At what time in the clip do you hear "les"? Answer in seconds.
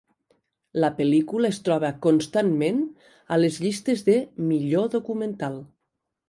3.43-3.61